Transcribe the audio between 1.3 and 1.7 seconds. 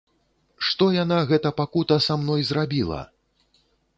гэта